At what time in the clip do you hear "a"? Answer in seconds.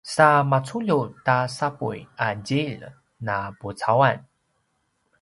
2.25-2.27